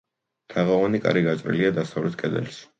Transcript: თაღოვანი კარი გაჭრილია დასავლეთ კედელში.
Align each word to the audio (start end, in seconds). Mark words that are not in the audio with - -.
თაღოვანი 0.53 1.03
კარი 1.05 1.23
გაჭრილია 1.29 1.73
დასავლეთ 1.79 2.21
კედელში. 2.25 2.63